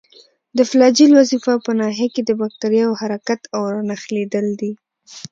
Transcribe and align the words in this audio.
د 0.57 0.59
فلاجیل 0.69 1.11
وظیفه 1.19 1.53
په 1.65 1.71
ناحیه 1.79 2.07
کې 2.13 2.21
د 2.25 2.31
باکتریاوو 2.41 2.99
حرکت 3.01 3.41
او 3.55 3.61
نښلیدل 3.87 4.47
دي. 4.61 4.71